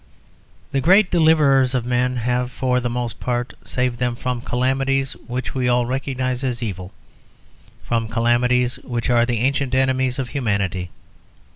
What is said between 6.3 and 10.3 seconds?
as evil, from calamities which are the ancient enemies of